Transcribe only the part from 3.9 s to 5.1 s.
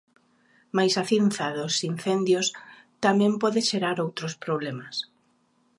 outros problemas.